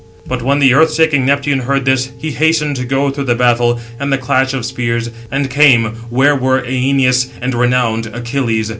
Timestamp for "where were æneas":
6.09-7.29